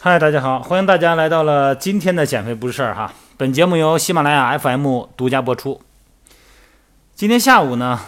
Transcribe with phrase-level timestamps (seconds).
[0.00, 3.12] 嗨，大家好，欢迎大家来到了今天的减肥不是事儿哈。
[3.36, 5.82] 本节目由喜马拉雅 FM 独家播出。
[7.16, 7.98] 今天下午呢，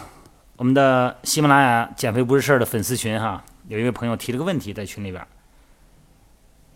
[0.56, 5.26] 我们的喜马拉雅减肥不是事儿的粉丝群哈，有一位朋友提了个问题在群里边，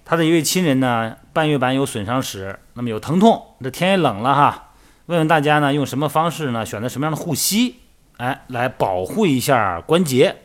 [0.05, 4.73] 他的一位亲人呢，半月板有损伤史，那么有疼痛，这天也冷了哈，
[5.07, 7.77] 问问大家呢，用什么方式呢，选择什么样的护膝，
[8.17, 10.39] 哎，来保护一下关节。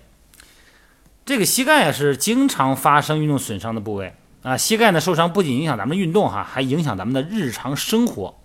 [1.26, 8.36] 这个膝盖是经常发生运动损伤的部位啊，膝盖呢受伤不仅影响咱们运动哈，还影响咱们的日常生活。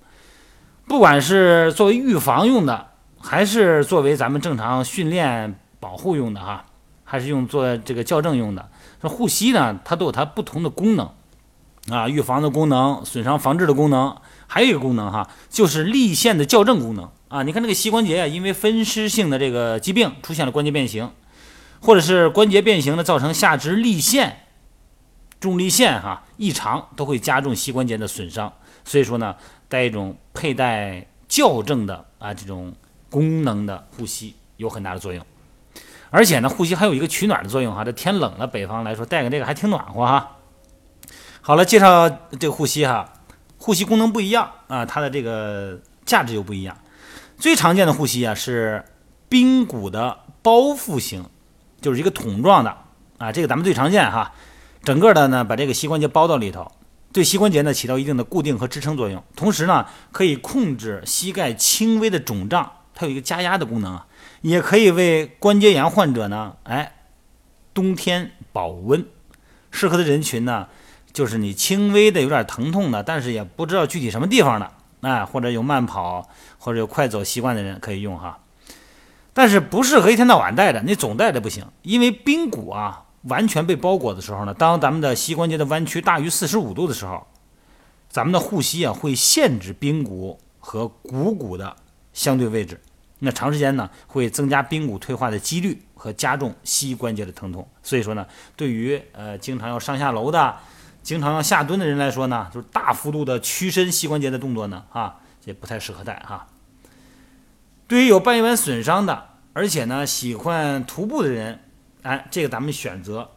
[0.86, 2.88] 不管是作为预防用的，
[3.20, 6.64] 还是作为咱们正常训练保护用的哈，
[7.04, 8.68] 还是用做这个校正用的，
[9.00, 11.10] 说护膝呢，它都有它不同的功能
[11.90, 17.42] 啊，预防的功能、损伤防治的功能，还有一个功能哈，就是立线的校正功能啊。
[17.42, 21.10] 你看这个膝关节啊，因为风湿性的这个疾病出现了关节变形。
[21.80, 24.43] 或者是关节变形呢，造成下肢立线、
[25.40, 28.52] 重力线哈异常，都会加重膝关节的损伤。
[28.85, 29.37] 所以说呢，
[29.68, 32.74] 带一种佩戴校正的啊这种
[33.10, 35.24] 功能的护膝有很大的作用。
[36.10, 37.85] 而且呢，护膝还有一个取暖的作用哈。
[37.85, 40.37] 这天冷了，北方来说戴个这个还挺暖和哈。
[41.41, 43.13] 好了，介绍这个护膝哈，
[43.59, 46.76] 护膝功能不一样啊，它的这个价值又不一样。
[47.38, 48.85] 最常见的护膝啊是
[49.29, 51.24] 髌骨的包覆型。
[51.80, 52.74] 就是一个桶状的
[53.19, 54.32] 啊，这个咱们最常见哈，
[54.85, 56.71] 整个的呢把这个膝关节包到里头，
[57.13, 64.06] 对膝关节呢起到一定的固定和支撑作用，同时呢可以控制膝盖轻微的肿胀，它有一个加压的功能啊，
[64.43, 66.97] 也可以为关节炎患者呢，哎，
[67.72, 69.06] 冬天保温，
[69.71, 70.69] 适合的人群呢
[71.12, 76.28] 就是你轻微的有点疼痛的，但是也不知道具体什么地方的，哎，或者有慢跑
[76.59, 78.41] 或者有快走习惯的人可以用哈。
[79.32, 87.26] 但是不适合一天到晚戴着，你总戴着不行，因为髌骨啊完全被包裹的时候呢，当咱们的膝关节的弯曲大于四十五度的时候，
[88.08, 91.76] 咱们的护膝啊会限制髌骨和股骨的
[92.12, 92.80] 相对位置，
[93.18, 97.66] 那长时间呢会增加髌骨退化的几率和加重膝关节的疼痛。
[97.82, 98.26] 所以说呢，
[98.56, 100.56] 对于呃经常要上下楼的、
[101.02, 106.46] 经常要下蹲的人来说呢，就是大幅度的屈伸膝关节的动作呢，啊也不太适合戴哈。
[107.88, 111.60] 对于有半月板损伤的，而且呢喜欢徒步的人，
[112.04, 113.32] 哎，这个咱们选择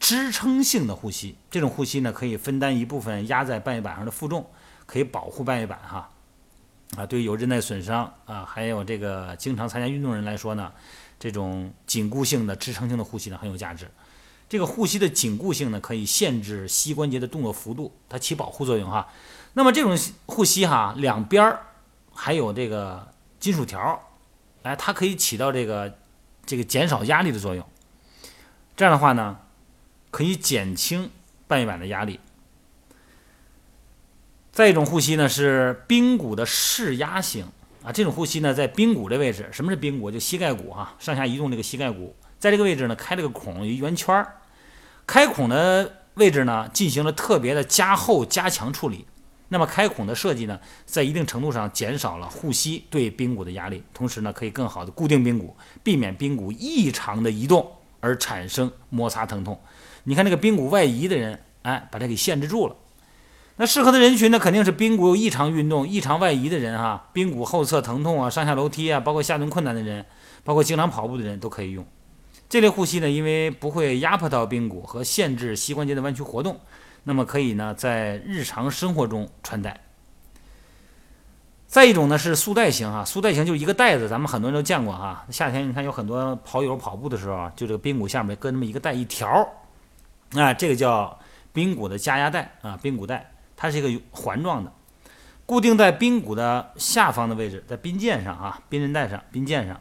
[0.00, 1.36] 支撑性的护膝。
[1.50, 4.44] 这种护膝呢，可以分担一部分压在半月板上的负重，
[4.86, 6.10] 可以保护半月板哈。
[6.96, 10.72] 啊，对于有韧带损伤啊，还有这个经常参加运动人来说呢，
[11.20, 13.88] 这种紧固性的支撑性的护膝呢很有价值。
[14.48, 19.08] 这个护膝的紧固性呢，可以限制膝关节的动作幅度，它起保护作用哈。
[19.52, 21.60] 那么这种护膝哈，两边儿
[22.12, 23.12] 还有这个。
[23.40, 24.00] 金属条，
[24.62, 25.98] 哎，它可以起到这个
[26.46, 27.62] 这个减少压力的作用。
[28.76, 29.38] 这样的话呢，
[30.10, 31.10] 可以减轻
[31.46, 32.20] 半月板的压力。
[34.50, 37.46] 再一种护膝呢是髌骨的释压型
[37.82, 40.10] 啊，这种护膝呢在髌骨这位置，什么是髌骨？
[40.10, 44.36] 就膝盖骨哈，上下移动这个膝盖骨，在这个位置呢开了个孔，一圆圈儿，
[45.06, 49.04] 开孔的位置呢进行了特别的加厚加强处理。
[49.48, 57.70] 那么开孔的设计呢，在一定程度上减少了护膝对髌骨的压力，同时呢，可以更好的固定髌骨，避免髌骨异常的移动
[58.04, 59.58] 而产生摩擦疼痛。
[60.04, 62.76] 你看那个髌骨外移的人，哎，把它给限制住了。
[63.56, 70.04] 那适合的人群呢，肯定是髌骨有异常运动、异常外移的人哈，髌骨后侧疼痛啊、上下楼梯啊，包括下蹲困难的人，
[70.44, 71.86] 包括经常跑步的人都可以用
[72.48, 76.60] 这类护膝呢，因为不会压迫到髌骨和限制膝关节的弯曲活动。
[77.04, 79.80] 那么可以呢，在日常生活中穿戴。
[81.74, 85.26] 再一种呢是束带型哈，束带型就是一个带子，咱们很多人都见过哈。
[85.28, 89.26] 夏天你看有很多跑友跑步的时候啊，就这个髌骨下面搁那么一个带一条，
[90.34, 91.18] 啊，这个叫
[91.52, 94.72] 髌骨的加压带啊，髌骨带，它是一个环状的，
[95.46, 99.80] 固定在髌骨的下方的位置，在髌腱上啊，髌韧带上，髌腱上。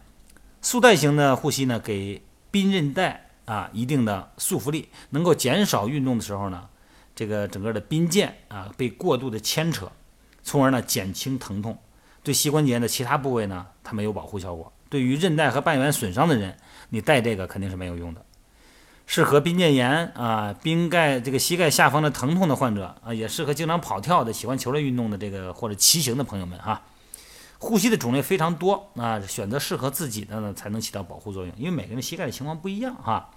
[0.63, 6.67] 束带型的护膝呢，给髌韧带啊一定的束缚力，能够减少运动的时候呢。
[7.13, 9.91] 这个整个的髌腱啊被过度的牵扯，
[10.43, 11.77] 从而呢减轻疼痛。
[12.21, 14.71] 对膝关节的其他部位呢，它没有保护效果。
[14.89, 16.57] 对于韧带和半月板损伤的人，
[16.89, 18.23] 你戴这个肯定是没有用的。
[19.05, 26.83] 适合髌腱炎啊、髌盖这个膝盖下方的疼痛的患者啊，也适合经常跑跳的、喜欢球类运动的这个或者骑行的朋友们哈。
[27.59, 31.53] 护膝的种类非常多啊，选择适合自己的呢，才能起到保护作用。
[31.57, 33.29] 因为每个人膝盖的情况不一样哈。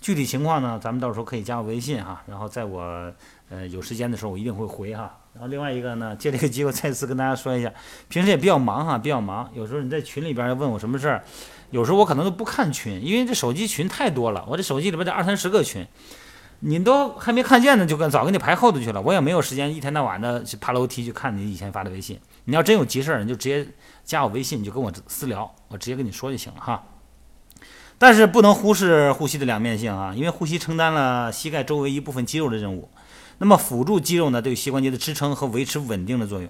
[0.00, 3.12] 具体情况呢，咱们到时候可以加我微信哈，然后在我
[3.48, 5.18] 呃有时间的时候，我一定会回哈。
[5.34, 7.72] 然后另外一个呢， 借这个机会再次跟大家说一下，
[8.08, 11.24] 平时也比较忙哈，比较忙，有时候你在群里边问我什么事儿，
[11.70, 15.86] 有时候我可能都不看群，因为这手机群太多了，我这手机里边得二三十个群，
[16.60, 19.00] 你都还没看见呢，就跟早给你排后头去了。
[19.02, 22.18] 我也没有时间一天到晚的去爬楼梯去看你以前发的微信。
[22.44, 23.66] 你要真有急事儿，你就直接
[24.04, 26.82] 加我微信，你就跟我私聊，我直接跟你说就行了哈。
[27.98, 32.88] 但是不能忽视呼吸的两面性啊，因为呼吸承担了膝盖周围一部分肌肉的任务，
[33.38, 36.48] 那么辅助肌肉呢对膝关节的支撑和维持稳定的作用，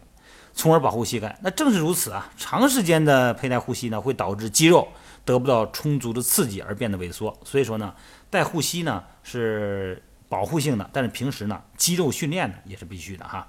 [0.52, 1.38] 从而保护膝盖。
[1.42, 4.86] 那正是如此啊，长时间的佩戴护膝呢，会导致肌肉
[5.24, 7.36] 得不到充足的刺激而变得萎缩。
[7.44, 7.94] 所以说呢。
[8.30, 13.48] 带护膝呢是保护性的，但是平时呢肌肉训练呢也是必须的哈。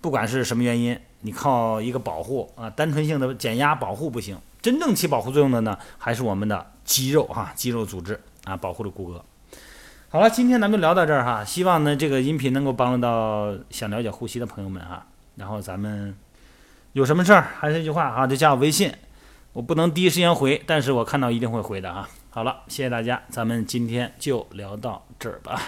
[0.00, 9.20] 不管是什么原因，你靠一个保护啊，单纯性的减压保护不行，真正起保护作用的呢还是我们的肌肉哈，肌肉组织啊，保护着骨骼。
[10.08, 15.06] 好了，今天咱们就聊到这儿哈，希望呢这个音频能够帮助到想了解呼吸的朋友们哈。
[15.36, 16.16] 然后咱们
[16.94, 18.90] 有什么事儿还是那句话哈，就加我微信，
[19.52, 22.08] 我不能第一时间回，但是我看到一定会回的啊。
[22.30, 25.60] 好了，谢谢大家，咱们今天就聊到这儿吧。